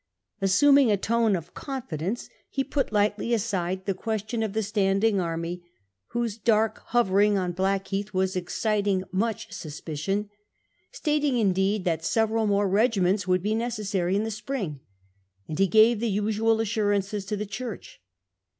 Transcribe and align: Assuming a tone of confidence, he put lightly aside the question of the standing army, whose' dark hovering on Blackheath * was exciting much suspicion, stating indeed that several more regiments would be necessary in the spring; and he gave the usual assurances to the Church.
Assuming 0.41 0.89
a 0.89 0.97
tone 0.97 1.35
of 1.35 1.53
confidence, 1.53 2.27
he 2.49 2.63
put 2.63 2.91
lightly 2.91 3.35
aside 3.35 3.85
the 3.85 3.93
question 3.93 4.41
of 4.41 4.53
the 4.53 4.63
standing 4.63 5.19
army, 5.19 5.61
whose' 6.07 6.37
dark 6.53 6.79
hovering 6.87 7.37
on 7.37 7.51
Blackheath 7.51 8.11
* 8.13 8.13
was 8.15 8.35
exciting 8.35 9.03
much 9.11 9.51
suspicion, 9.53 10.27
stating 10.91 11.37
indeed 11.37 11.85
that 11.85 12.03
several 12.03 12.47
more 12.47 12.67
regiments 12.67 13.27
would 13.27 13.43
be 13.43 13.53
necessary 13.53 14.15
in 14.15 14.23
the 14.23 14.31
spring; 14.31 14.79
and 15.47 15.59
he 15.59 15.67
gave 15.67 15.99
the 15.99 16.09
usual 16.09 16.59
assurances 16.59 17.23
to 17.23 17.37
the 17.37 17.45
Church. 17.45 18.01